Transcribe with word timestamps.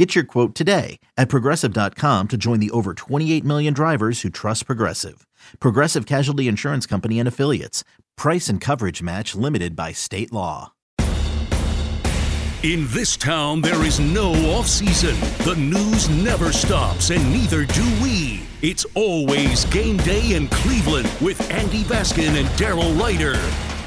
Get 0.00 0.14
your 0.14 0.24
quote 0.24 0.54
today 0.54 0.98
at 1.18 1.28
progressive.com 1.28 2.28
to 2.28 2.38
join 2.38 2.58
the 2.58 2.70
over 2.70 2.94
28 2.94 3.44
million 3.44 3.74
drivers 3.74 4.22
who 4.22 4.30
trust 4.30 4.64
Progressive. 4.64 5.26
Progressive 5.60 6.06
Casualty 6.06 6.48
Insurance 6.48 6.86
Company 6.86 7.18
and 7.18 7.28
Affiliates. 7.28 7.84
Price 8.16 8.48
and 8.48 8.62
coverage 8.62 9.02
match 9.02 9.34
limited 9.34 9.76
by 9.76 9.92
state 9.92 10.32
law. 10.32 10.72
In 12.62 12.86
this 12.88 13.14
town, 13.14 13.60
there 13.60 13.84
is 13.84 14.00
no 14.00 14.32
off 14.56 14.66
season. 14.66 15.20
The 15.44 15.56
news 15.56 16.08
never 16.08 16.50
stops, 16.50 17.10
and 17.10 17.22
neither 17.30 17.66
do 17.66 17.84
we. 18.02 18.40
It's 18.62 18.86
always 18.94 19.66
game 19.66 19.98
day 19.98 20.32
in 20.32 20.48
Cleveland 20.48 21.12
with 21.20 21.38
Andy 21.50 21.82
Baskin 21.82 22.40
and 22.40 22.48
Daryl 22.56 22.98
Ruiter. 22.98 23.38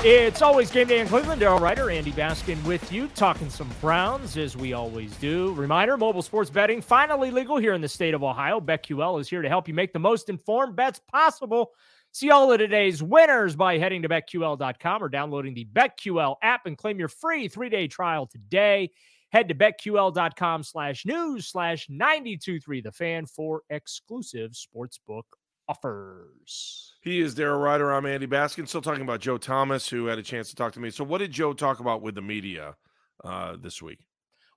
It's 0.06 0.42
always 0.42 0.70
game 0.70 0.88
day 0.88 1.00
in 1.00 1.08
Cleveland. 1.08 1.42
Daryl 1.42 1.62
Ruiter, 1.62 1.90
Andy 1.90 2.12
Baskin 2.12 2.62
with 2.66 2.92
you, 2.92 3.08
talking 3.16 3.50
some 3.50 3.70
Browns 3.80 4.36
as 4.36 4.58
we 4.58 4.74
always 4.74 5.16
do. 5.16 5.54
Reminder 5.54 5.96
mobile 5.96 6.22
sports 6.22 6.50
betting 6.50 6.82
finally 6.82 7.32
legal 7.32 7.56
here 7.56 7.74
in 7.74 7.80
the 7.80 7.88
state 7.88 8.14
of 8.14 8.22
Ohio. 8.22 8.60
BetQL 8.60 9.22
is 9.22 9.30
here 9.30 9.42
to 9.42 9.48
help 9.48 9.66
you 9.66 9.74
make 9.74 9.94
the 9.94 10.00
most 10.00 10.28
informed 10.28 10.76
bets 10.76 11.00
possible. 11.10 11.72
See 12.12 12.32
all 12.32 12.52
of 12.52 12.58
today's 12.58 13.02
winners 13.02 13.56
by 13.56 13.78
heading 13.78 14.02
to 14.02 14.10
betql.com 14.10 15.02
or 15.02 15.08
downloading 15.08 15.54
the 15.54 15.70
BetQL 15.72 16.36
app 16.42 16.66
and 16.66 16.78
claim 16.78 17.00
your 17.00 17.08
free 17.08 17.48
three 17.48 17.70
day 17.70 17.88
trial 17.88 18.28
today. 18.28 18.92
Head 19.32 19.48
to 19.48 19.56
betql.com 19.56 20.64
slash 20.64 21.06
news 21.06 21.48
slash 21.48 21.88
923 21.90 22.82
the 22.82 22.92
fan 22.92 23.26
for 23.26 23.62
exclusive 23.70 24.52
sportsbook 24.52 25.24
offers. 25.68 26.94
He 27.02 27.20
is 27.20 27.36
Daryl 27.36 27.62
Ruiter. 27.62 27.92
I'm 27.92 28.06
Andy 28.06 28.28
Baskin. 28.28 28.68
Still 28.68 28.82
talking 28.82 29.02
about 29.02 29.20
Joe 29.20 29.38
Thomas, 29.38 29.88
who 29.90 30.06
had 30.06 30.18
a 30.18 30.24
chance 30.24 30.50
to 30.50 30.56
talk 30.56 30.74
to 30.74 30.80
me. 30.80 30.90
So, 30.90 31.04
what 31.04 31.18
did 31.18 31.32
Joe 31.32 31.54
talk 31.54 31.80
about 31.80 32.02
with 32.02 32.16
the 32.16 32.22
media 32.22 32.76
uh, 33.24 33.58
this 33.62 33.82
week? 33.82 34.00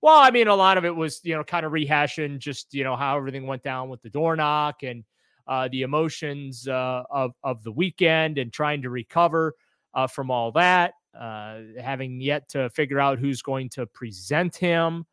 Well, 0.03 0.19
I 0.19 0.31
mean, 0.31 0.47
a 0.47 0.55
lot 0.55 0.79
of 0.79 0.85
it 0.85 0.95
was, 0.95 1.21
you 1.25 1.35
know, 1.35 1.43
kind 1.43 1.67
of 1.67 1.73
rehashing 1.73 2.39
just, 2.39 2.73
you 2.75 2.85
know, 2.85 2.97
how 2.97 3.17
everything 3.17 3.47
went 3.47 3.63
down 3.63 3.89
with 3.89 4.03
the 4.03 4.11
door 4.11 4.37
knock 4.37 4.83
and 4.83 5.05
uh, 5.49 5.69
the 5.73 5.83
emotions 5.83 6.69
uh, 6.69 7.03
of, 7.11 7.33
of 7.43 7.63
the 7.65 7.73
weekend 7.73 8.39
and 8.39 8.53
trying 8.53 8.83
to 8.83 8.91
recover 8.91 9.55
uh, 9.95 10.07
from 10.07 10.31
all 10.31 10.53
that, 10.53 10.93
uh, 11.19 11.59
having 11.81 12.21
yet 12.21 12.49
to 12.51 12.69
figure 12.71 13.01
out 13.01 13.19
who's 13.19 13.43
going 13.43 13.69
to 13.71 13.87
present 13.87 14.55
him 14.55 15.07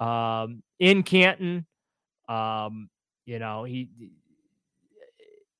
um, 0.00 0.62
in 0.78 1.02
Canton. 1.02 1.66
Um, 2.28 2.88
you 3.26 3.38
know, 3.38 3.64
he 3.64 3.88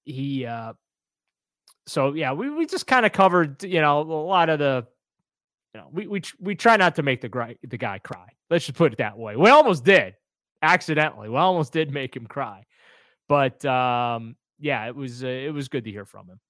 he 0.04 0.44
uh 0.46 0.72
so 1.86 2.12
yeah 2.14 2.32
we, 2.32 2.50
we 2.50 2.66
just 2.66 2.86
kind 2.86 3.04
of 3.06 3.12
covered 3.12 3.62
you 3.62 3.80
know 3.80 4.00
a 4.00 4.02
lot 4.02 4.48
of 4.48 4.58
the 4.58 4.86
you 5.74 5.80
know 5.80 5.88
we 5.92 6.06
we 6.06 6.22
we 6.40 6.54
try 6.54 6.76
not 6.76 6.94
to 6.96 7.02
make 7.02 7.20
the 7.20 7.28
guy 7.28 7.56
the 7.68 7.78
guy 7.78 7.98
cry 7.98 8.26
let's 8.50 8.66
just 8.66 8.76
put 8.76 8.92
it 8.92 8.98
that 8.98 9.16
way 9.18 9.36
we 9.36 9.48
almost 9.50 9.84
did 9.84 10.14
accidentally 10.62 11.28
we 11.28 11.36
almost 11.36 11.72
did 11.72 11.92
make 11.92 12.14
him 12.16 12.26
cry 12.26 12.64
but 13.28 13.64
um 13.64 14.36
yeah 14.58 14.86
it 14.86 14.94
was 14.94 15.24
uh, 15.24 15.28
it 15.28 15.52
was 15.52 15.68
good 15.68 15.84
to 15.84 15.90
hear 15.90 16.04
from 16.04 16.26
him 16.28 16.40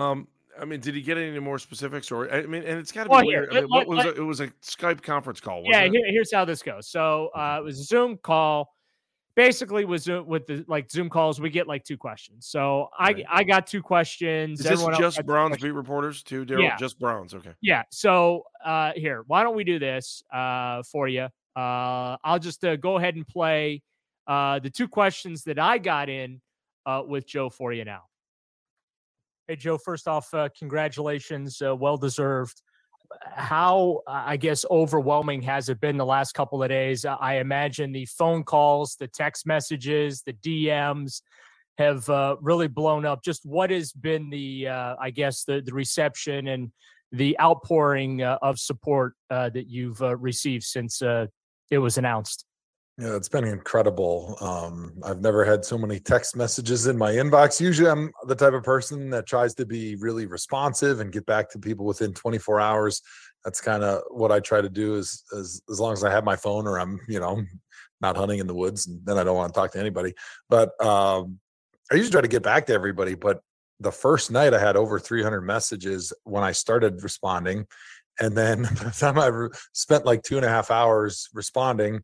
um 0.00 0.28
I 0.60 0.64
mean, 0.64 0.80
did 0.80 0.94
he 0.96 1.00
get 1.00 1.16
any 1.16 1.38
more 1.38 1.58
specifics, 1.60 2.10
or 2.10 2.30
I 2.30 2.42
mean, 2.42 2.64
and 2.64 2.76
it's 2.78 2.90
got 2.90 3.04
to 3.04 3.08
Well, 3.10 3.20
be 3.22 3.28
here, 3.28 3.42
weird. 3.42 3.52
I 3.52 3.60
mean, 3.62 3.68
let- 3.70 3.86
what 3.86 3.96
was 3.96 4.04
let- 4.04 4.06
it? 4.08 4.18
it 4.18 4.22
was 4.22 4.40
a 4.40 4.48
Skype 4.62 5.00
conference 5.00 5.40
call. 5.40 5.62
yeah 5.64 5.78
wasn't 5.82 5.94
it? 5.94 5.98
here, 5.98 6.06
here's 6.12 6.32
how 6.34 6.44
this 6.44 6.60
goes 6.62 6.88
so 6.88 7.30
uh 7.36 7.56
it 7.60 7.64
was 7.64 7.78
a 7.78 7.84
zoom 7.84 8.18
call 8.18 8.74
basically 9.46 9.84
with 9.84 10.02
zoom 10.02 10.26
with 10.26 10.46
the 10.46 10.64
like 10.68 10.90
zoom 10.90 11.08
calls 11.08 11.40
we 11.40 11.48
get 11.48 11.66
like 11.66 11.82
two 11.82 11.96
questions 11.96 12.46
so 12.46 12.88
i 12.98 13.12
Right. 13.12 13.24
i 13.30 13.42
got 13.42 13.66
two 13.66 13.82
questions 13.82 14.60
Is 14.60 14.64
this 14.64 14.72
everyone 14.72 15.00
just 15.00 15.24
Browns 15.24 15.56
beat 15.56 15.70
reporters 15.70 16.22
too, 16.22 16.44
Daryl? 16.44 16.62
Yeah. 16.62 16.76
Just 16.76 16.98
Browns. 16.98 17.32
Okay. 17.34 17.52
Yeah. 17.62 17.82
So 17.90 18.44
uh 18.64 18.92
here, 18.94 19.24
why 19.26 19.42
don't 19.42 19.56
we 19.56 19.64
do 19.64 19.78
this 19.78 20.22
uh 20.32 20.82
for 20.82 21.08
you? 21.08 21.28
Uh 21.56 22.16
I'll 22.22 22.38
just 22.38 22.64
uh, 22.64 22.76
go 22.76 22.98
ahead 22.98 23.14
and 23.16 23.26
play 23.26 23.82
uh 24.26 24.58
the 24.58 24.70
two 24.70 24.88
questions 24.88 25.44
that 25.44 25.58
I 25.58 25.78
got 25.78 26.08
in 26.08 26.40
uh 26.86 27.02
with 27.06 27.26
Joe 27.26 27.48
for 27.50 27.72
you 27.72 27.84
now. 27.84 28.02
Hey 29.48 29.56
Joe, 29.56 29.78
first 29.78 30.06
off, 30.06 30.32
uh, 30.34 30.48
congratulations, 30.56 31.60
uh, 31.60 31.74
well 31.74 31.96
deserved. 31.96 32.62
How 33.22 34.02
uh, 34.06 34.22
I 34.26 34.36
guess 34.36 34.64
overwhelming 34.70 35.42
has 35.42 35.68
it 35.68 35.80
been 35.80 35.96
the 35.96 36.06
last 36.06 36.32
couple 36.32 36.62
of 36.62 36.68
days? 36.68 37.04
I 37.04 37.36
imagine 37.36 37.92
the 37.92 38.06
phone 38.06 38.44
calls, 38.44 38.96
the 38.96 39.08
text 39.08 39.46
messages, 39.46 40.22
the 40.22 40.32
DMs 40.34 41.22
have 41.78 42.08
uh, 42.08 42.36
really 42.40 42.68
blown 42.68 43.06
up. 43.06 43.24
Just 43.24 43.44
what 43.44 43.70
has 43.70 43.92
been 43.92 44.30
the, 44.30 44.68
uh, 44.68 44.96
I 45.00 45.10
guess, 45.10 45.44
the 45.44 45.60
the 45.60 45.72
reception 45.72 46.48
and 46.48 46.70
the 47.12 47.38
outpouring 47.40 48.22
uh, 48.22 48.38
of 48.42 48.58
support 48.58 49.14
uh, 49.30 49.50
that 49.50 49.68
you've 49.68 50.00
uh, 50.02 50.16
received 50.16 50.64
since 50.64 51.02
it 51.02 51.78
was 51.78 51.98
announced. 51.98 52.44
Yeah, 53.00 53.16
it's 53.16 53.30
been 53.30 53.46
incredible. 53.46 54.36
Um, 54.42 54.92
I've 55.02 55.22
never 55.22 55.42
had 55.42 55.64
so 55.64 55.78
many 55.78 55.98
text 55.98 56.36
messages 56.36 56.86
in 56.86 56.98
my 56.98 57.12
inbox. 57.12 57.58
Usually, 57.58 57.88
I'm 57.88 58.12
the 58.26 58.34
type 58.34 58.52
of 58.52 58.62
person 58.62 59.08
that 59.08 59.24
tries 59.24 59.54
to 59.54 59.64
be 59.64 59.96
really 59.96 60.26
responsive 60.26 61.00
and 61.00 61.10
get 61.10 61.24
back 61.24 61.48
to 61.50 61.58
people 61.58 61.86
within 61.86 62.12
24 62.12 62.60
hours. 62.60 63.00
That's 63.42 63.62
kind 63.62 63.82
of 63.82 64.02
what 64.10 64.30
I 64.30 64.40
try 64.40 64.60
to 64.60 64.68
do. 64.68 64.96
Is 64.96 65.24
as 65.34 65.80
long 65.80 65.94
as 65.94 66.04
I 66.04 66.10
have 66.10 66.24
my 66.24 66.36
phone 66.36 66.66
or 66.66 66.78
I'm, 66.78 67.00
you 67.08 67.20
know, 67.20 67.42
not 68.02 68.18
hunting 68.18 68.38
in 68.38 68.46
the 68.46 68.54
woods, 68.54 68.86
and 68.86 69.00
then 69.06 69.16
I 69.16 69.24
don't 69.24 69.36
want 69.36 69.54
to 69.54 69.58
talk 69.58 69.72
to 69.72 69.80
anybody. 69.80 70.12
But 70.50 70.78
um, 70.84 71.38
I 71.90 71.94
usually 71.94 72.12
try 72.12 72.20
to 72.20 72.28
get 72.28 72.42
back 72.42 72.66
to 72.66 72.74
everybody. 72.74 73.14
But 73.14 73.40
the 73.78 73.92
first 73.92 74.30
night, 74.30 74.52
I 74.52 74.58
had 74.58 74.76
over 74.76 74.98
300 74.98 75.40
messages 75.40 76.12
when 76.24 76.44
I 76.44 76.52
started 76.52 77.02
responding, 77.02 77.64
and 78.20 78.36
then 78.36 78.62
by 78.76 78.84
the 78.84 78.90
time 78.90 79.18
I 79.18 79.28
re- 79.28 79.48
spent 79.72 80.04
like 80.04 80.22
two 80.22 80.36
and 80.36 80.44
a 80.44 80.50
half 80.50 80.70
hours 80.70 81.30
responding. 81.32 82.02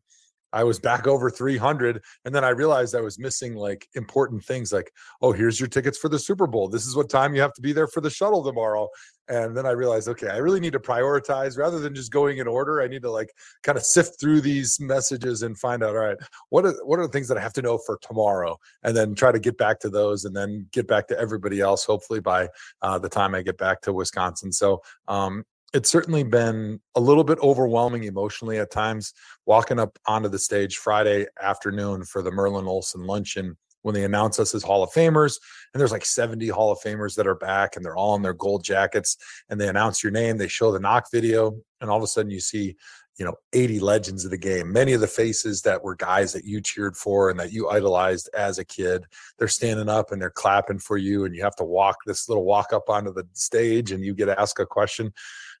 I 0.53 0.63
was 0.63 0.79
back 0.79 1.07
over 1.07 1.29
300. 1.29 2.01
And 2.25 2.33
then 2.33 2.43
I 2.43 2.49
realized 2.49 2.95
I 2.95 3.01
was 3.01 3.19
missing 3.19 3.55
like 3.55 3.87
important 3.95 4.43
things 4.43 4.71
like, 4.71 4.91
oh, 5.21 5.31
here's 5.31 5.59
your 5.59 5.67
tickets 5.67 5.97
for 5.97 6.09
the 6.09 6.19
Super 6.19 6.47
Bowl. 6.47 6.69
This 6.69 6.85
is 6.85 6.95
what 6.95 7.09
time 7.09 7.35
you 7.35 7.41
have 7.41 7.53
to 7.53 7.61
be 7.61 7.73
there 7.73 7.87
for 7.87 8.01
the 8.01 8.09
shuttle 8.09 8.43
tomorrow. 8.43 8.89
And 9.29 9.57
then 9.57 9.65
I 9.65 9.71
realized, 9.71 10.07
okay, 10.07 10.29
I 10.29 10.37
really 10.37 10.61
need 10.61 10.73
to 10.73 10.79
prioritize 10.79 11.57
rather 11.57 11.79
than 11.79 11.93
just 11.93 12.13
going 12.13 12.37
in 12.37 12.47
order. 12.47 12.81
I 12.81 12.87
need 12.87 13.01
to 13.01 13.11
like 13.11 13.29
kind 13.61 13.77
of 13.77 13.83
sift 13.83 14.19
through 14.19 14.39
these 14.39 14.79
messages 14.79 15.43
and 15.43 15.57
find 15.57 15.83
out, 15.83 15.95
all 15.95 16.05
right, 16.05 16.17
what 16.49 16.65
are, 16.65 16.73
what 16.85 16.97
are 16.99 17.05
the 17.05 17.11
things 17.11 17.27
that 17.27 17.37
I 17.37 17.41
have 17.41 17.53
to 17.53 17.61
know 17.61 17.77
for 17.77 17.99
tomorrow? 18.01 18.57
And 18.83 18.95
then 18.95 19.15
try 19.15 19.33
to 19.33 19.39
get 19.39 19.57
back 19.57 19.79
to 19.81 19.89
those 19.89 20.23
and 20.23 20.35
then 20.35 20.67
get 20.71 20.87
back 20.87 21.07
to 21.09 21.19
everybody 21.19 21.59
else, 21.59 21.83
hopefully 21.83 22.21
by 22.21 22.47
uh, 22.81 22.99
the 22.99 23.09
time 23.09 23.35
I 23.35 23.41
get 23.41 23.57
back 23.57 23.81
to 23.81 23.91
Wisconsin. 23.91 24.53
So 24.53 24.81
um, 25.09 25.43
it's 25.73 25.89
certainly 25.89 26.23
been 26.23 26.79
a 26.95 27.01
little 27.01 27.23
bit 27.23 27.39
overwhelming 27.39 28.03
emotionally 28.03 28.57
at 28.57 28.71
times 28.71 29.13
walking 29.45 29.79
up 29.79 29.97
onto 30.05 30.29
the 30.29 30.39
stage 30.39 30.77
Friday 30.77 31.25
afternoon 31.41 32.03
for 32.03 32.21
the 32.21 32.31
Merlin 32.31 32.67
Olsen 32.67 33.05
luncheon 33.05 33.57
when 33.81 33.93
they 33.93 34.03
announce 34.03 34.39
us 34.39 34.55
as 34.55 34.63
Hall 34.63 34.83
of 34.83 34.91
Famers. 34.91 35.39
And 35.73 35.79
there's 35.79 35.91
like 35.91 36.05
70 36.05 36.47
Hall 36.49 36.71
of 36.71 36.79
Famers 36.79 37.15
that 37.15 37.27
are 37.27 37.35
back 37.35 37.75
and 37.75 37.83
they're 37.83 37.95
all 37.95 38.15
in 38.15 38.21
their 38.21 38.33
gold 38.33 38.63
jackets. 38.63 39.17
And 39.49 39.59
they 39.59 39.67
announce 39.67 40.03
your 40.03 40.11
name, 40.11 40.37
they 40.37 40.47
show 40.47 40.71
the 40.71 40.79
knock 40.79 41.07
video, 41.11 41.53
and 41.81 41.89
all 41.89 41.97
of 41.97 42.03
a 42.03 42.07
sudden 42.07 42.31
you 42.31 42.39
see, 42.39 42.75
you 43.17 43.25
know, 43.25 43.35
80 43.53 43.79
legends 43.79 44.25
of 44.25 44.31
the 44.31 44.37
game. 44.37 44.71
Many 44.71 44.93
of 44.93 45.01
the 45.01 45.07
faces 45.07 45.63
that 45.63 45.83
were 45.83 45.95
guys 45.95 46.33
that 46.33 46.45
you 46.45 46.61
cheered 46.61 46.95
for 46.95 47.29
and 47.29 47.39
that 47.39 47.51
you 47.51 47.69
idolized 47.69 48.29
as 48.35 48.59
a 48.59 48.65
kid, 48.65 49.05
they're 49.39 49.47
standing 49.47 49.89
up 49.89 50.11
and 50.11 50.21
they're 50.21 50.29
clapping 50.29 50.79
for 50.79 50.97
you. 50.97 51.25
And 51.25 51.35
you 51.35 51.43
have 51.43 51.55
to 51.55 51.63
walk 51.63 51.97
this 52.05 52.29
little 52.29 52.45
walk 52.45 52.73
up 52.73 52.89
onto 52.89 53.11
the 53.11 53.27
stage 53.33 53.91
and 53.91 54.03
you 54.03 54.13
get 54.13 54.29
asked 54.29 54.59
a 54.59 54.65
question. 54.65 55.13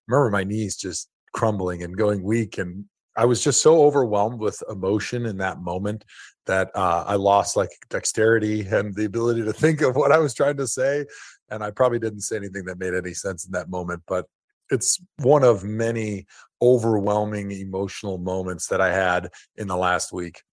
Remember 0.07 0.29
my 0.29 0.43
knees 0.43 0.77
just 0.77 1.09
crumbling 1.33 1.83
and 1.83 1.97
going 1.97 2.23
weak 2.23 2.57
and 2.57 2.85
I 3.17 3.25
was 3.25 3.43
just 3.43 3.61
so 3.61 3.83
overwhelmed 3.83 4.39
with 4.39 4.61
emotion 4.69 5.25
in 5.25 5.37
that 5.37 5.59
moment 5.59 6.05
that 6.45 6.69
uh, 6.75 7.03
I 7.07 7.15
lost 7.15 7.57
like 7.57 7.71
dexterity 7.89 8.61
and 8.61 8.95
the 8.95 9.05
ability 9.05 9.43
to 9.43 9.51
think 9.53 9.81
of 9.81 9.95
what 9.95 10.11
I 10.11 10.19
was 10.19 10.35
trying 10.35 10.57
to 10.57 10.67
say. 10.67 11.03
And 11.49 11.63
I 11.63 11.71
probably 11.71 11.97
didn't 11.97 12.21
say 12.21 12.35
anything 12.35 12.65
that 12.65 12.77
made 12.77 12.93
any 12.93 13.15
sense 13.15 13.45
in 13.45 13.51
that 13.53 13.69
moment, 13.69 14.03
but 14.07 14.25
it's 14.69 15.01
one 15.17 15.43
of 15.43 15.63
many 15.63 16.27
overwhelming 16.61 17.51
emotional 17.51 18.19
moments 18.19 18.67
that 18.67 18.81
I 18.81 18.93
had 18.93 19.29
in 19.55 19.67
the 19.67 19.77
last 19.77 20.13
week. 20.13 20.43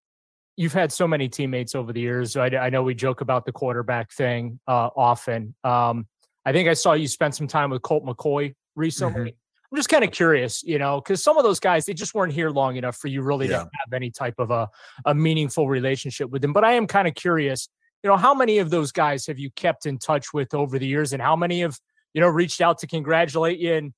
You've 0.56 0.72
had 0.72 0.90
so 0.90 1.06
many 1.06 1.28
teammates 1.28 1.74
over 1.74 1.92
the 1.92 2.00
years. 2.00 2.36
I, 2.36 2.46
I 2.46 2.70
know 2.70 2.82
we 2.82 2.94
joke 2.94 3.20
about 3.20 3.44
the 3.44 3.52
quarterback 3.52 4.12
thing 4.12 4.58
uh, 4.66 4.88
often. 4.96 5.54
Um, 5.64 6.06
I 6.46 6.52
think 6.52 6.68
I 6.68 6.74
saw 6.74 6.92
you 6.92 7.08
spend 7.08 7.34
some 7.34 7.48
time 7.48 7.70
with 7.70 7.82
Colt 7.82 8.06
McCoy 8.06 8.54
recently. 8.76 9.34
I'm 9.74 9.78
just 9.78 9.88
kind 9.88 10.04
of 10.04 10.12
curious, 10.12 10.62
you 10.62 10.78
know, 10.78 11.00
because 11.00 11.20
some 11.20 11.36
of 11.36 11.42
those 11.42 11.58
guys 11.58 11.84
they 11.84 11.94
just 11.94 12.14
weren't 12.14 12.32
here 12.32 12.50
long 12.50 12.76
enough 12.76 12.96
for 12.96 13.08
you 13.08 13.22
really 13.22 13.48
Yeah. 13.48 13.64
to 13.64 13.70
have 13.84 13.92
any 13.92 14.08
type 14.12 14.36
of 14.38 14.52
a, 14.52 14.68
a 15.04 15.12
meaningful 15.12 15.68
relationship 15.68 16.30
with 16.30 16.42
them. 16.42 16.52
But 16.52 16.64
I 16.64 16.74
am 16.74 16.86
kind 16.86 17.08
of 17.08 17.16
curious, 17.16 17.68
you 18.04 18.08
know, 18.08 18.16
how 18.16 18.34
many 18.34 18.58
of 18.58 18.70
those 18.70 18.92
guys 18.92 19.26
have 19.26 19.40
you 19.40 19.50
kept 19.50 19.84
in 19.84 19.98
touch 19.98 20.32
with 20.32 20.54
over 20.54 20.78
the 20.78 20.86
years, 20.86 21.12
and 21.12 21.20
how 21.20 21.34
many 21.34 21.62
have 21.62 21.76
you 22.12 22.20
know, 22.20 22.28
reached 22.28 22.60
out 22.60 22.78
to 22.78 22.86
congratulate 22.86 23.58
you 23.58 23.74
and 23.74 23.92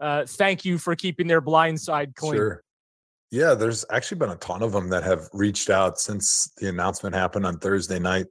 uh, 0.00 0.24
thank 0.26 0.64
you 0.64 0.78
for 0.78 0.96
keeping 0.96 1.28
their 1.28 1.40
blind 1.40 1.80
side 1.80 2.16
clean. 2.16 2.34
Sure. 2.34 2.64
Yeah, 3.30 3.54
there's 3.54 3.84
actually 3.92 4.18
been 4.18 4.30
a 4.30 4.36
ton 4.36 4.62
of 4.64 4.72
them 4.72 4.88
that 4.88 5.04
have 5.04 5.28
reached 5.32 5.70
out 5.70 6.00
since 6.00 6.50
the 6.56 6.68
announcement 6.68 7.14
happened 7.14 7.46
on 7.46 7.58
Thursday 7.58 8.00
night. 8.00 8.26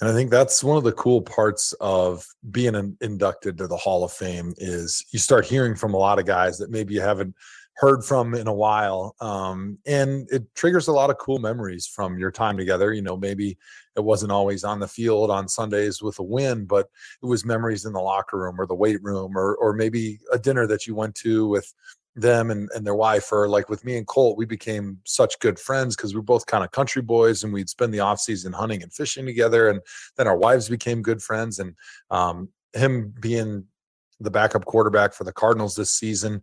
And 0.00 0.08
I 0.08 0.12
think 0.12 0.30
that's 0.30 0.64
one 0.64 0.78
of 0.78 0.84
the 0.84 0.92
cool 0.92 1.20
parts 1.20 1.74
of 1.80 2.24
being 2.50 2.96
inducted 3.00 3.58
to 3.58 3.66
the 3.66 3.76
Hall 3.76 4.02
of 4.02 4.12
Fame 4.12 4.54
is 4.56 5.04
you 5.12 5.18
start 5.18 5.44
hearing 5.44 5.74
from 5.74 5.92
a 5.92 5.98
lot 5.98 6.18
of 6.18 6.24
guys 6.24 6.56
that 6.58 6.70
maybe 6.70 6.94
you 6.94 7.02
haven't 7.02 7.34
heard 7.80 8.04
from 8.04 8.34
in 8.34 8.46
a 8.46 8.52
while. 8.52 9.14
Um, 9.20 9.78
and 9.86 10.28
it 10.30 10.54
triggers 10.54 10.88
a 10.88 10.92
lot 10.92 11.10
of 11.10 11.18
cool 11.18 11.38
memories 11.38 11.86
from 11.86 12.18
your 12.18 12.30
time 12.30 12.56
together. 12.56 12.92
You 12.92 13.02
know, 13.02 13.16
maybe 13.16 13.58
it 13.96 14.04
wasn't 14.04 14.32
always 14.32 14.64
on 14.64 14.80
the 14.80 14.88
field 14.88 15.30
on 15.30 15.48
Sundays 15.48 16.02
with 16.02 16.18
a 16.18 16.22
win, 16.22 16.64
but 16.64 16.88
it 17.22 17.26
was 17.26 17.44
memories 17.44 17.84
in 17.84 17.92
the 17.92 18.00
locker 18.00 18.38
room 18.38 18.60
or 18.60 18.66
the 18.66 18.74
weight 18.74 19.02
room 19.02 19.36
or 19.36 19.54
or 19.56 19.72
maybe 19.72 20.18
a 20.32 20.38
dinner 20.38 20.66
that 20.66 20.86
you 20.86 20.94
went 20.94 21.14
to 21.16 21.48
with 21.48 21.72
them 22.16 22.50
and, 22.50 22.68
and 22.74 22.84
their 22.84 22.94
wife 22.94 23.30
or 23.32 23.48
like 23.48 23.68
with 23.68 23.84
me 23.84 23.96
and 23.96 24.06
colt 24.06 24.36
we 24.36 24.44
became 24.44 24.98
such 25.04 25.38
good 25.38 25.58
friends 25.58 25.94
because 25.94 26.12
we 26.12 26.18
are 26.18 26.22
both 26.22 26.46
kind 26.46 26.64
of 26.64 26.70
country 26.72 27.02
boys 27.02 27.44
and 27.44 27.52
we'd 27.52 27.68
spend 27.68 27.94
the 27.94 28.00
off 28.00 28.18
season 28.18 28.52
hunting 28.52 28.82
and 28.82 28.92
fishing 28.92 29.24
together 29.24 29.68
and 29.68 29.80
then 30.16 30.26
our 30.26 30.36
wives 30.36 30.68
became 30.68 31.02
good 31.02 31.22
friends 31.22 31.60
and 31.60 31.74
um, 32.10 32.48
him 32.72 33.14
being 33.20 33.64
the 34.18 34.30
backup 34.30 34.64
quarterback 34.64 35.12
for 35.14 35.24
the 35.24 35.32
cardinals 35.32 35.76
this 35.76 35.92
season 35.92 36.42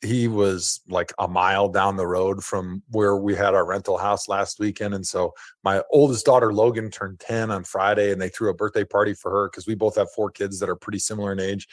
he 0.00 0.26
was 0.26 0.80
like 0.88 1.12
a 1.20 1.28
mile 1.28 1.68
down 1.68 1.94
the 1.94 2.06
road 2.06 2.42
from 2.42 2.82
where 2.90 3.16
we 3.16 3.36
had 3.36 3.54
our 3.54 3.66
rental 3.66 3.98
house 3.98 4.28
last 4.28 4.58
weekend 4.58 4.94
and 4.94 5.06
so 5.06 5.30
my 5.62 5.82
oldest 5.90 6.24
daughter 6.24 6.54
logan 6.54 6.90
turned 6.90 7.20
10 7.20 7.50
on 7.50 7.64
friday 7.64 8.12
and 8.12 8.20
they 8.20 8.30
threw 8.30 8.48
a 8.48 8.54
birthday 8.54 8.82
party 8.82 9.12
for 9.12 9.30
her 9.30 9.50
because 9.50 9.66
we 9.66 9.74
both 9.74 9.94
have 9.96 10.10
four 10.10 10.30
kids 10.30 10.58
that 10.58 10.70
are 10.70 10.76
pretty 10.76 10.98
similar 10.98 11.32
in 11.32 11.40
age. 11.40 11.68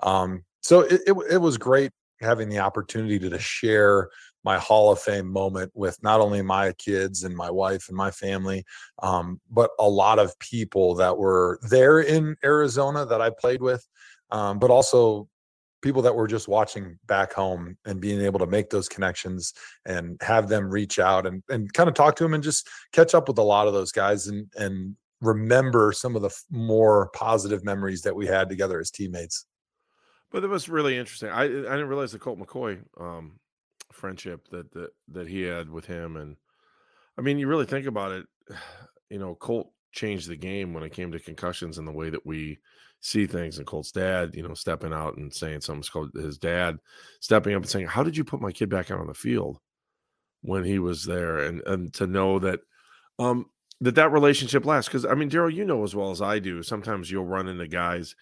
Um, 0.00 0.44
so 0.60 0.80
it, 0.80 1.00
it, 1.06 1.16
it 1.32 1.38
was 1.38 1.58
great 1.58 1.90
having 2.20 2.48
the 2.48 2.58
opportunity 2.58 3.18
to, 3.18 3.30
to 3.30 3.38
share 3.38 4.08
my 4.44 4.58
Hall 4.58 4.92
of 4.92 5.00
Fame 5.00 5.26
moment 5.26 5.72
with 5.74 6.00
not 6.02 6.20
only 6.20 6.42
my 6.42 6.72
kids 6.72 7.24
and 7.24 7.34
my 7.34 7.50
wife 7.50 7.88
and 7.88 7.96
my 7.96 8.10
family, 8.10 8.64
um, 9.02 9.40
but 9.50 9.70
a 9.78 9.88
lot 9.88 10.18
of 10.18 10.38
people 10.38 10.94
that 10.96 11.16
were 11.16 11.58
there 11.70 12.00
in 12.00 12.36
Arizona 12.44 13.06
that 13.06 13.20
I 13.20 13.30
played 13.30 13.62
with, 13.62 13.86
um, 14.30 14.58
but 14.58 14.70
also 14.70 15.28
people 15.82 16.02
that 16.02 16.14
were 16.14 16.26
just 16.26 16.48
watching 16.48 16.98
back 17.06 17.32
home 17.32 17.76
and 17.84 18.00
being 18.00 18.20
able 18.22 18.38
to 18.38 18.46
make 18.46 18.70
those 18.70 18.88
connections 18.88 19.52
and 19.84 20.18
have 20.22 20.48
them 20.48 20.70
reach 20.70 20.98
out 20.98 21.26
and, 21.26 21.42
and 21.50 21.72
kind 21.74 21.88
of 21.88 21.94
talk 21.94 22.16
to 22.16 22.24
them 22.24 22.32
and 22.32 22.42
just 22.42 22.68
catch 22.92 23.14
up 23.14 23.28
with 23.28 23.38
a 23.38 23.42
lot 23.42 23.66
of 23.66 23.74
those 23.74 23.92
guys 23.92 24.26
and, 24.26 24.46
and 24.56 24.96
remember 25.20 25.92
some 25.92 26.16
of 26.16 26.22
the 26.22 26.34
more 26.50 27.10
positive 27.14 27.64
memories 27.64 28.02
that 28.02 28.16
we 28.16 28.26
had 28.26 28.48
together 28.48 28.80
as 28.80 28.90
teammates. 28.90 29.46
But 30.34 30.42
it 30.42 30.50
was 30.50 30.68
really 30.68 30.98
interesting. 30.98 31.28
I 31.28 31.44
I 31.44 31.46
didn't 31.46 31.86
realize 31.86 32.10
the 32.10 32.18
Colt 32.18 32.40
McCoy 32.40 32.80
um, 33.00 33.38
friendship 33.92 34.48
that 34.50 34.68
that 34.72 34.90
that 35.12 35.28
he 35.28 35.42
had 35.42 35.70
with 35.70 35.86
him, 35.86 36.16
and 36.16 36.34
I 37.16 37.20
mean, 37.20 37.38
you 37.38 37.46
really 37.46 37.66
think 37.66 37.86
about 37.86 38.12
it. 38.12 38.26
You 39.10 39.18
know, 39.20 39.36
Colt 39.36 39.70
changed 39.92 40.28
the 40.28 40.34
game 40.34 40.72
when 40.72 40.82
it 40.82 40.92
came 40.92 41.12
to 41.12 41.20
concussions 41.20 41.78
and 41.78 41.86
the 41.86 41.92
way 41.92 42.10
that 42.10 42.26
we 42.26 42.58
see 43.00 43.26
things. 43.26 43.58
And 43.58 43.66
Colt's 43.66 43.92
dad, 43.92 44.34
you 44.34 44.42
know, 44.42 44.54
stepping 44.54 44.94
out 44.94 45.18
and 45.18 45.32
saying 45.32 45.60
something. 45.60 45.88
Called 45.88 46.10
his 46.14 46.36
dad 46.36 46.78
stepping 47.20 47.54
up 47.54 47.62
and 47.62 47.70
saying, 47.70 47.86
"How 47.86 48.02
did 48.02 48.16
you 48.16 48.24
put 48.24 48.40
my 48.40 48.50
kid 48.50 48.70
back 48.70 48.90
out 48.90 48.98
on 48.98 49.06
the 49.06 49.14
field 49.14 49.60
when 50.40 50.64
he 50.64 50.80
was 50.80 51.04
there?" 51.04 51.38
And 51.40 51.62
and 51.66 51.94
to 51.94 52.08
know 52.08 52.40
that 52.40 52.60
um 53.20 53.46
that 53.82 53.94
that 53.96 54.10
relationship 54.10 54.64
lasts 54.64 54.88
because 54.88 55.04
I 55.04 55.14
mean, 55.14 55.30
Daryl, 55.30 55.54
you 55.54 55.64
know 55.64 55.84
as 55.84 55.94
well 55.94 56.10
as 56.10 56.20
I 56.20 56.40
do. 56.40 56.64
Sometimes 56.64 57.08
you'll 57.08 57.26
run 57.26 57.46
into 57.46 57.68
guys 57.68 58.16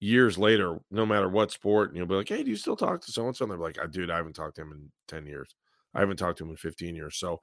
years 0.00 0.38
later, 0.38 0.78
no 0.90 1.06
matter 1.06 1.28
what 1.28 1.52
sport, 1.52 1.90
and 1.90 1.96
you'll 1.98 2.06
be 2.06 2.14
like, 2.14 2.28
"Hey, 2.28 2.42
do 2.42 2.50
you 2.50 2.56
still 2.56 2.76
talk 2.76 3.02
to 3.02 3.12
so 3.12 3.26
and 3.26 3.36
so?" 3.36 3.44
And 3.44 3.52
they're 3.52 3.58
like, 3.58 3.78
"Dude, 3.90 4.10
I 4.10 4.16
haven't 4.16 4.34
talked 4.34 4.56
to 4.56 4.62
him 4.62 4.72
in 4.72 4.90
ten 5.08 5.26
years. 5.26 5.54
I 5.94 6.00
haven't 6.00 6.16
talked 6.18 6.38
to 6.38 6.44
him 6.44 6.50
in 6.50 6.56
fifteen 6.56 6.94
years." 6.96 7.18
So, 7.18 7.40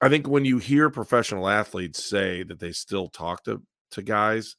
I 0.00 0.08
think 0.08 0.28
when 0.28 0.44
you 0.44 0.58
hear 0.58 0.90
professional 0.90 1.48
athletes 1.48 2.04
say 2.04 2.42
that 2.44 2.60
they 2.60 2.72
still 2.72 3.08
talk 3.08 3.44
to 3.44 3.62
to 3.92 4.02
guys, 4.02 4.56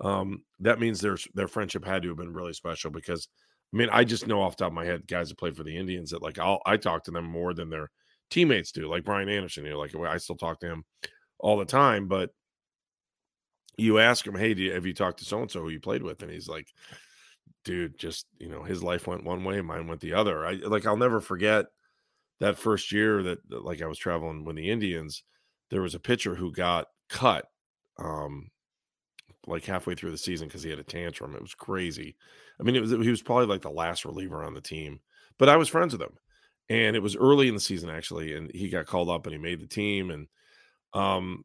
um, 0.00 0.42
that 0.60 0.80
means 0.80 1.00
their 1.00 1.18
their 1.34 1.48
friendship 1.48 1.84
had 1.84 2.02
to 2.02 2.08
have 2.08 2.18
been 2.18 2.32
really 2.32 2.52
special. 2.52 2.90
Because, 2.90 3.28
I 3.74 3.76
mean, 3.76 3.88
I 3.92 4.04
just 4.04 4.26
know 4.26 4.42
off 4.42 4.56
top 4.56 4.68
of 4.68 4.72
my 4.74 4.84
head, 4.84 5.06
guys 5.06 5.28
that 5.30 5.38
play 5.38 5.50
for 5.50 5.64
the 5.64 5.76
Indians 5.76 6.10
that 6.10 6.22
like 6.22 6.38
I'll 6.38 6.60
I 6.66 6.76
talk 6.76 7.04
to 7.04 7.10
them 7.10 7.24
more 7.26 7.54
than 7.54 7.70
their 7.70 7.90
teammates 8.30 8.72
do. 8.72 8.88
Like 8.88 9.04
Brian 9.04 9.28
Anderson, 9.28 9.64
you 9.64 9.70
know, 9.72 9.78
like 9.78 9.94
I 9.96 10.18
still 10.18 10.36
talk 10.36 10.60
to 10.60 10.66
him 10.68 10.84
all 11.38 11.58
the 11.58 11.64
time, 11.64 12.08
but 12.08 12.30
you 13.76 13.98
ask 13.98 14.26
him, 14.26 14.34
"Hey, 14.34 14.54
you, 14.54 14.72
have 14.72 14.86
you 14.86 14.94
talked 14.94 15.18
to 15.20 15.24
so 15.24 15.40
and 15.40 15.50
so 15.50 15.62
who 15.62 15.70
you 15.70 15.80
played 15.80 16.02
with?" 16.02 16.22
And 16.22 16.30
he's 16.30 16.48
like, 16.48 16.68
"Dude, 17.64 17.98
just 17.98 18.26
you 18.38 18.48
know, 18.48 18.62
his 18.62 18.82
life 18.82 19.06
went 19.06 19.24
one 19.24 19.44
way, 19.44 19.60
mine 19.60 19.86
went 19.86 20.00
the 20.00 20.14
other." 20.14 20.46
I 20.46 20.54
like 20.54 20.86
I'll 20.86 20.96
never 20.96 21.20
forget 21.20 21.66
that 22.40 22.58
first 22.58 22.92
year 22.92 23.22
that, 23.22 23.38
like 23.50 23.82
I 23.82 23.86
was 23.86 23.98
traveling 23.98 24.44
with 24.44 24.56
the 24.56 24.70
Indians. 24.70 25.22
There 25.70 25.82
was 25.82 25.94
a 25.94 26.00
pitcher 26.00 26.34
who 26.34 26.52
got 26.52 26.86
cut, 27.08 27.46
um, 27.98 28.50
like 29.46 29.64
halfway 29.64 29.94
through 29.94 30.10
the 30.10 30.18
season 30.18 30.48
because 30.48 30.62
he 30.62 30.70
had 30.70 30.78
a 30.78 30.84
tantrum. 30.84 31.34
It 31.34 31.42
was 31.42 31.54
crazy. 31.54 32.16
I 32.60 32.62
mean, 32.62 32.76
it 32.76 32.80
was 32.80 32.90
he 32.90 33.10
was 33.10 33.22
probably 33.22 33.46
like 33.46 33.62
the 33.62 33.70
last 33.70 34.04
reliever 34.04 34.42
on 34.44 34.54
the 34.54 34.60
team, 34.60 35.00
but 35.38 35.48
I 35.48 35.56
was 35.56 35.68
friends 35.68 35.92
with 35.92 36.02
him, 36.02 36.16
and 36.68 36.96
it 36.96 37.02
was 37.02 37.16
early 37.16 37.48
in 37.48 37.54
the 37.54 37.60
season 37.60 37.90
actually, 37.90 38.34
and 38.34 38.50
he 38.54 38.68
got 38.68 38.86
called 38.86 39.10
up 39.10 39.26
and 39.26 39.34
he 39.34 39.38
made 39.40 39.60
the 39.60 39.66
team, 39.66 40.10
and 40.10 40.28
um, 40.94 41.44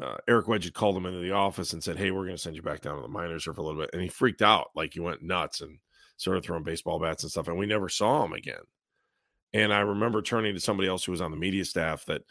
uh, 0.00 0.16
Eric 0.28 0.48
Wedge 0.48 0.64
had 0.64 0.74
called 0.74 0.96
him 0.96 1.06
into 1.06 1.20
the 1.20 1.32
office 1.32 1.72
and 1.72 1.82
said, 1.82 1.96
"Hey, 1.98 2.10
we're 2.10 2.24
going 2.24 2.36
to 2.36 2.42
send 2.42 2.56
you 2.56 2.62
back 2.62 2.80
down 2.80 2.96
to 2.96 3.02
the 3.02 3.08
minors 3.08 3.44
for 3.44 3.52
a 3.52 3.62
little 3.62 3.80
bit," 3.80 3.90
and 3.92 4.02
he 4.02 4.08
freaked 4.08 4.42
out, 4.42 4.70
like 4.74 4.94
he 4.94 5.00
went 5.00 5.22
nuts 5.22 5.60
and 5.60 5.78
started 6.16 6.44
throwing 6.44 6.62
baseball 6.64 6.98
bats 6.98 7.22
and 7.22 7.30
stuff. 7.30 7.48
And 7.48 7.58
we 7.58 7.66
never 7.66 7.88
saw 7.88 8.24
him 8.24 8.32
again. 8.32 8.62
And 9.54 9.72
I 9.72 9.80
remember 9.80 10.22
turning 10.22 10.54
to 10.54 10.60
somebody 10.60 10.88
else 10.88 11.04
who 11.04 11.12
was 11.12 11.20
on 11.20 11.30
the 11.30 11.36
media 11.36 11.64
staff 11.64 12.04
that 12.06 12.22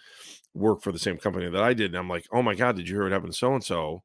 worked 0.53 0.83
for 0.83 0.91
the 0.91 0.99
same 0.99 1.17
company 1.17 1.49
that 1.49 1.63
I 1.63 1.73
did, 1.73 1.91
and 1.91 1.97
I'm 1.97 2.09
like, 2.09 2.25
"Oh 2.31 2.41
my 2.41 2.55
god, 2.55 2.75
did 2.75 2.87
you 2.89 2.95
hear 2.95 3.03
what 3.03 3.11
happened 3.11 3.33
to 3.33 3.37
so 3.37 3.53
and 3.53 3.63
so? 3.63 4.03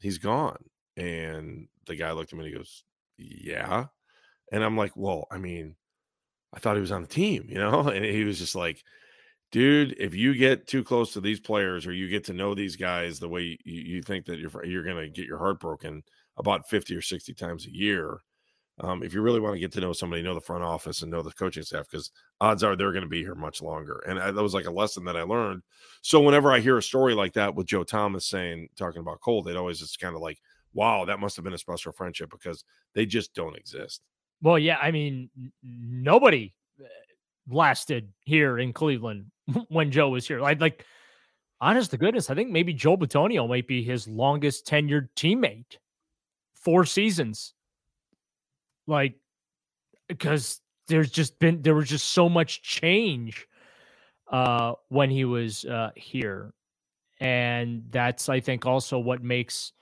He's 0.00 0.18
gone." 0.18 0.64
And 0.96 1.68
the 1.86 1.96
guy 1.96 2.12
looked 2.12 2.32
at 2.32 2.38
me 2.38 2.44
and 2.44 2.52
he 2.52 2.58
goes, 2.58 2.84
"Yeah," 3.16 3.86
and 4.52 4.64
I'm 4.64 4.76
like, 4.76 4.96
"Well, 4.96 5.26
I 5.30 5.38
mean." 5.38 5.76
I 6.54 6.60
thought 6.60 6.76
he 6.76 6.80
was 6.80 6.92
on 6.92 7.02
the 7.02 7.08
team, 7.08 7.46
you 7.48 7.58
know, 7.58 7.88
and 7.88 8.04
he 8.04 8.24
was 8.24 8.38
just 8.38 8.54
like, 8.54 8.82
dude, 9.50 9.96
if 9.98 10.14
you 10.14 10.34
get 10.34 10.66
too 10.66 10.84
close 10.84 11.12
to 11.12 11.20
these 11.20 11.40
players 11.40 11.86
or 11.86 11.92
you 11.92 12.08
get 12.08 12.24
to 12.24 12.32
know 12.32 12.54
these 12.54 12.76
guys 12.76 13.18
the 13.18 13.28
way 13.28 13.58
you, 13.64 13.80
you 13.82 14.02
think 14.02 14.26
that 14.26 14.38
you're 14.38 14.64
you're 14.64 14.84
going 14.84 14.96
to 14.96 15.08
get 15.08 15.26
your 15.26 15.38
heart 15.38 15.60
broken 15.60 16.02
about 16.36 16.68
50 16.68 16.94
or 16.94 17.02
60 17.02 17.34
times 17.34 17.66
a 17.66 17.74
year. 17.74 18.18
Um, 18.80 19.02
if 19.02 19.12
you 19.12 19.22
really 19.22 19.40
want 19.40 19.54
to 19.54 19.60
get 19.60 19.72
to 19.72 19.80
know 19.80 19.92
somebody, 19.92 20.22
know 20.22 20.34
the 20.34 20.40
front 20.40 20.62
office 20.62 21.02
and 21.02 21.10
know 21.10 21.20
the 21.20 21.32
coaching 21.32 21.64
staff, 21.64 21.86
because 21.90 22.12
odds 22.40 22.62
are 22.62 22.76
they're 22.76 22.92
going 22.92 23.02
to 23.02 23.08
be 23.08 23.22
here 23.22 23.34
much 23.34 23.60
longer. 23.60 24.04
And 24.06 24.20
I, 24.20 24.30
that 24.30 24.42
was 24.42 24.54
like 24.54 24.66
a 24.66 24.70
lesson 24.70 25.04
that 25.06 25.16
I 25.16 25.22
learned. 25.22 25.62
So 26.02 26.20
whenever 26.20 26.52
I 26.52 26.60
hear 26.60 26.78
a 26.78 26.82
story 26.82 27.14
like 27.14 27.32
that 27.32 27.56
with 27.56 27.66
Joe 27.66 27.82
Thomas 27.82 28.26
saying, 28.26 28.68
talking 28.76 29.00
about 29.00 29.20
Colt, 29.20 29.48
it 29.48 29.56
always 29.56 29.80
just 29.80 29.98
kind 29.98 30.14
of 30.14 30.22
like, 30.22 30.38
wow, 30.74 31.04
that 31.06 31.18
must 31.18 31.34
have 31.34 31.44
been 31.44 31.54
a 31.54 31.58
special 31.58 31.90
friendship 31.90 32.30
because 32.30 32.62
they 32.94 33.04
just 33.04 33.34
don't 33.34 33.56
exist. 33.56 34.02
Well, 34.42 34.60
yeah. 34.60 34.78
I 34.80 34.92
mean, 34.92 35.28
nobody 35.60 36.54
eh, 36.80 36.84
lasted 37.48 38.12
here 38.24 38.58
in 38.58 38.72
Cleveland 38.72 39.26
when 39.68 39.90
Joe 39.90 40.10
was 40.10 40.26
here. 40.26 40.40
Like, 40.40 40.60
like, 40.60 40.84
honest 41.60 41.90
to 41.90 41.96
goodness, 41.96 42.30
I 42.30 42.34
think 42.34 42.50
maybe 42.50 42.72
Joe 42.72 42.96
Bitonio 42.96 43.48
might 43.48 43.66
be 43.66 43.82
his 43.82 44.06
longest 44.06 44.66
tenured 44.66 45.08
teammate. 45.16 45.76
Four 46.54 46.84
seasons. 46.84 47.54
Like, 48.86 49.14
because 50.08 50.60
there's 50.88 51.10
just 51.10 51.38
been 51.38 51.62
there 51.62 51.74
was 51.74 51.88
just 51.88 52.08
so 52.08 52.28
much 52.28 52.62
change 52.62 53.46
uh 54.30 54.72
when 54.88 55.10
he 55.10 55.24
was 55.24 55.64
uh 55.64 55.90
here. 55.94 56.52
And 57.20 57.84
that's 57.90 58.28
I 58.28 58.40
think 58.40 58.66
also 58.66 58.98
what 58.98 59.22
makes 59.22 59.72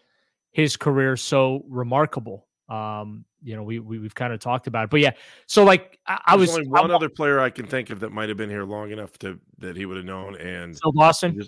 his 0.53 0.77
career 0.77 1.17
so 1.17 1.65
remarkable. 1.69 2.46
Um, 2.69 3.25
you 3.43 3.55
know, 3.55 3.63
we, 3.63 3.79
we 3.79 4.03
have 4.03 4.15
kind 4.15 4.33
of 4.33 4.41
talked 4.41 4.67
about 4.67 4.85
it, 4.85 4.91
but 4.91 5.01
yeah. 5.01 5.13
So 5.47 5.63
like, 5.65 5.99
I, 6.07 6.21
I 6.27 6.37
was 6.37 6.51
only 6.51 6.69
one 6.69 6.91
I, 6.91 6.95
other 6.95 7.09
player 7.09 7.41
I 7.41 7.51
can 7.51 7.67
think 7.67 7.91
of 7.91 8.01
that 8.01 8.11
might 8.11 8.29
have 8.29 8.37
been 8.37 8.51
here 8.51 8.65
long 8.65 8.91
enough 8.91 9.17
to 9.21 9.39
that 9.59 9.77
he 9.77 9.87
would 9.87 9.97
have 9.97 10.07
known. 10.07 10.37
And 10.37 10.77
so 10.77 10.91
Lawson, 10.91 11.41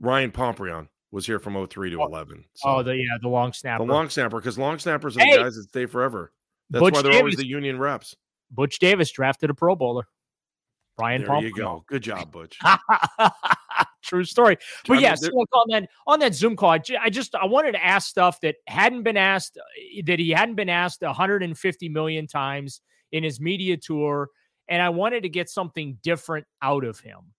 Ryan 0.00 0.30
Pontbriand 0.30 0.88
was 1.10 1.26
here 1.26 1.38
from 1.38 1.66
03 1.66 1.90
to 1.90 2.00
11. 2.00 2.44
So 2.54 2.68
oh, 2.68 2.82
the 2.82 2.96
yeah, 2.96 3.04
the 3.20 3.28
long 3.28 3.52
snapper, 3.52 3.84
the 3.84 3.92
long 3.92 4.08
snapper, 4.08 4.38
because 4.38 4.58
long 4.58 4.78
snappers 4.78 5.16
are 5.16 5.20
hey, 5.20 5.36
the 5.36 5.42
guys 5.42 5.54
that 5.56 5.68
stay 5.68 5.86
forever. 5.86 6.32
That's 6.70 6.80
Butch 6.80 6.94
why 6.94 7.02
they're 7.02 7.12
Davis, 7.12 7.20
always 7.20 7.36
the 7.36 7.46
union 7.46 7.78
reps. 7.78 8.16
Butch 8.50 8.78
Davis 8.78 9.10
drafted 9.12 9.50
a 9.50 9.54
Pro 9.54 9.76
Bowler. 9.76 10.06
Ryan 10.98 11.24
there 11.24 11.40
you 11.40 11.52
go. 11.52 11.84
Good 11.88 12.02
job, 12.02 12.30
Butch. 12.30 12.58
True 14.04 14.24
story. 14.24 14.58
But 14.86 15.00
yes, 15.00 15.26
on 15.26 15.64
that 15.70 15.88
on 16.06 16.20
that 16.20 16.34
Zoom 16.34 16.56
call, 16.56 16.70
I 16.70 16.78
just 16.78 17.34
I 17.34 17.46
wanted 17.46 17.72
to 17.72 17.84
ask 17.84 18.08
stuff 18.08 18.40
that 18.42 18.56
hadn't 18.66 19.02
been 19.02 19.16
asked 19.16 19.56
uh, 19.56 20.02
that 20.06 20.18
he 20.18 20.30
hadn't 20.30 20.56
been 20.56 20.68
asked 20.68 21.00
150 21.00 21.88
million 21.88 22.26
times 22.26 22.82
in 23.12 23.24
his 23.24 23.40
media 23.40 23.78
tour, 23.78 24.28
and 24.68 24.82
I 24.82 24.90
wanted 24.90 25.22
to 25.22 25.30
get 25.30 25.48
something 25.48 25.98
different 26.02 26.46
out 26.60 26.84
of 26.84 27.00
him 27.00 27.32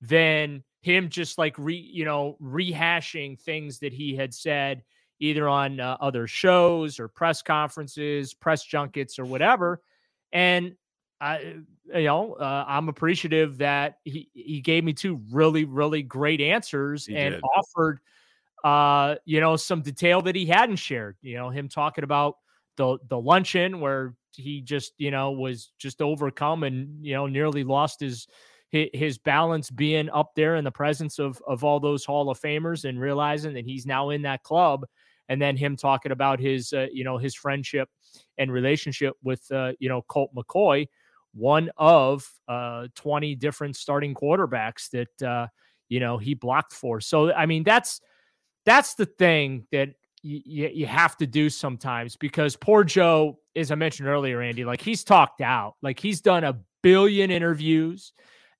than 0.00 0.62
him 0.82 1.08
just 1.08 1.36
like 1.36 1.56
re 1.58 1.76
you 1.76 2.04
know 2.04 2.36
rehashing 2.40 3.40
things 3.40 3.80
that 3.80 3.92
he 3.92 4.14
had 4.14 4.32
said 4.32 4.84
either 5.18 5.48
on 5.48 5.80
uh, 5.80 5.96
other 6.00 6.26
shows 6.26 7.00
or 7.00 7.08
press 7.08 7.42
conferences, 7.42 8.34
press 8.34 8.64
junkets, 8.64 9.18
or 9.18 9.24
whatever. 9.24 9.80
And 10.32 10.74
I, 11.24 11.56
you 11.94 12.04
know, 12.04 12.34
uh, 12.34 12.64
I'm 12.66 12.88
appreciative 12.88 13.58
that 13.58 13.98
he 14.04 14.28
he 14.34 14.60
gave 14.60 14.84
me 14.84 14.92
two 14.92 15.20
really 15.32 15.64
really 15.64 16.02
great 16.02 16.40
answers 16.40 17.06
He 17.06 17.16
and 17.16 17.34
did. 17.34 17.42
offered, 17.56 18.00
uh, 18.62 19.16
you 19.24 19.40
know, 19.40 19.56
some 19.56 19.82
detail 19.82 20.20
that 20.22 20.34
he 20.34 20.46
hadn't 20.46 20.76
shared. 20.76 21.16
You 21.22 21.36
know, 21.36 21.50
him 21.50 21.68
talking 21.68 22.04
about 22.04 22.36
the 22.76 22.98
the 23.08 23.18
luncheon 23.18 23.80
where 23.80 24.14
he 24.36 24.60
just 24.60 24.92
you 24.98 25.10
know 25.10 25.32
was 25.32 25.72
just 25.78 26.02
overcome 26.02 26.62
and 26.64 27.04
you 27.04 27.14
know 27.14 27.26
nearly 27.26 27.64
lost 27.64 28.00
his 28.00 28.26
his 28.70 29.18
balance 29.18 29.70
being 29.70 30.10
up 30.10 30.34
there 30.34 30.56
in 30.56 30.64
the 30.64 30.70
presence 30.70 31.20
of 31.20 31.40
of 31.46 31.62
all 31.62 31.78
those 31.78 32.04
Hall 32.04 32.28
of 32.28 32.40
Famers 32.40 32.84
and 32.84 33.00
realizing 33.00 33.54
that 33.54 33.64
he's 33.64 33.86
now 33.86 34.10
in 34.10 34.22
that 34.22 34.42
club, 34.42 34.84
and 35.28 35.40
then 35.40 35.56
him 35.56 35.76
talking 35.76 36.12
about 36.12 36.40
his 36.40 36.72
uh, 36.72 36.86
you 36.92 37.04
know 37.04 37.16
his 37.16 37.34
friendship 37.34 37.88
and 38.38 38.50
relationship 38.50 39.14
with 39.22 39.48
uh, 39.52 39.72
you 39.78 39.88
know 39.88 40.02
Colt 40.02 40.30
McCoy, 40.34 40.88
one 41.34 41.70
of 41.76 42.28
uh, 42.48 42.88
twenty 42.94 43.34
different 43.34 43.76
starting 43.76 44.14
quarterbacks 44.14 44.90
that 44.90 45.22
uh, 45.22 45.46
you 45.88 46.00
know 46.00 46.18
he 46.18 46.34
blocked 46.34 46.72
for. 46.72 47.00
So 47.00 47.32
I 47.32 47.46
mean 47.46 47.64
that's 47.64 48.00
that's 48.64 48.94
the 48.94 49.06
thing 49.06 49.66
that 49.72 49.90
you, 50.22 50.40
you, 50.44 50.70
you 50.72 50.86
have 50.86 51.16
to 51.18 51.26
do 51.26 51.50
sometimes 51.50 52.16
because 52.16 52.56
poor 52.56 52.82
Joe, 52.82 53.38
as 53.54 53.70
I 53.70 53.74
mentioned 53.74 54.08
earlier, 54.08 54.40
Andy, 54.40 54.64
like 54.64 54.80
he's 54.80 55.04
talked 55.04 55.40
out, 55.40 55.74
like 55.82 56.00
he's 56.00 56.20
done 56.20 56.44
a 56.44 56.58
billion 56.82 57.30
interviews 57.30 58.12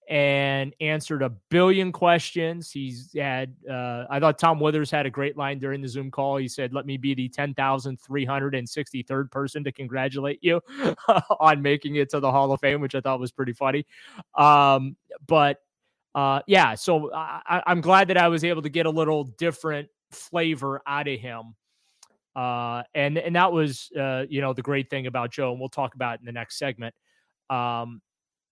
and 0.09 0.75
answered 0.81 1.23
a 1.23 1.31
billion 1.51 1.93
questions. 1.93 2.71
He's 2.71 3.11
had, 3.15 3.55
uh, 3.69 4.05
I 4.11 4.21
thought 4.21 4.39
Tom 4.39 4.61
Withers 4.61 4.91
had 4.91 5.07
a 5.07 5.11
great 5.11 5.37
line 5.37 5.59
during 5.59 5.81
the 5.81 5.89
Zoom 5.89 6.11
call. 6.11 6.37
He 6.37 6.49
said, 6.49 6.75
Let 6.75 6.87
me 6.87 6.97
be 6.97 7.15
the 7.15 7.29
10,363rd 7.29 9.31
person 9.31 9.65
to 9.65 9.73
congratulate 9.73 10.39
you 10.43 10.61
on 11.41 11.63
making 11.63 11.97
it 11.97 12.11
to 12.11 12.21
the 12.21 12.31
Hall 12.31 12.53
of 12.53 12.61
Fame, 12.61 12.81
which 12.81 12.95
I 12.95 13.01
thought 13.01 13.21
was 13.21 13.33
pretty 13.33 13.53
funny. 13.53 13.87
Um, 14.35 14.97
but 15.27 15.59
uh, 16.15 16.41
yeah, 16.47 16.75
so 16.75 17.13
I, 17.13 17.63
I'm 17.67 17.81
glad 17.81 18.09
that 18.09 18.19
I 18.19 18.29
was 18.29 18.45
able 18.45 18.63
to 18.63 18.69
get 18.69 18.87
a 18.87 18.91
little 18.91 19.25
different 19.25 19.89
flavor 20.11 20.81
out 20.87 21.09
of 21.09 21.19
him. 21.19 21.55
Uh, 22.37 22.83
and 22.95 23.17
and 23.17 23.37
that 23.37 23.53
was 23.53 23.91
uh, 23.99 24.25
you 24.29 24.41
know 24.41 24.53
the 24.53 24.63
great 24.63 24.91
thing 24.91 25.07
about 25.07 25.31
Joe, 25.31 25.53
and 25.53 25.61
we'll 25.61 25.69
talk 25.69 25.95
about 25.95 26.19
in 26.19 26.27
the 26.27 26.33
next 26.33 26.59
segment. 26.59 26.93
Um, 27.49 28.03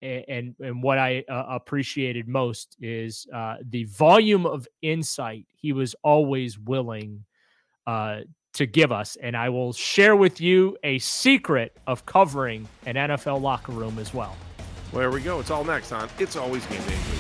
and 0.03 0.55
and 0.61 0.83
what 0.83 0.99
I 0.99 1.25
uh, 1.29 1.45
appreciated 1.49 2.29
most 2.29 2.77
is 2.81 3.27
uh, 3.33 3.57
the 3.71 3.85
volume 3.85 4.47
of 4.47 4.67
insight 4.83 5.47
he 5.55 5.73
was 5.73 5.95
always 6.03 6.59
willing 6.59 7.25
uh, 7.87 8.21
to 8.55 8.67
give 8.67 8.93
us. 8.93 9.17
And 9.23 9.37
I 9.37 9.49
will 9.49 9.73
share 9.73 10.17
with 10.17 10.41
you 10.41 10.77
a 10.83 10.99
secret 10.99 11.77
of 11.87 12.05
covering 12.07 12.69
an 12.87 12.97
NFL 12.97 13.41
locker 13.41 13.73
room 13.73 13.99
as 13.99 14.13
well. 14.13 14.37
Well, 14.93 15.01
there 15.01 15.11
we 15.11 15.21
go. 15.21 15.41
It's 15.41 15.51
all 15.51 15.65
next 15.65 15.93
on 15.93 16.09
It's 16.19 16.37
Always 16.37 16.67
Game 16.67 16.83
Day. 16.83 17.12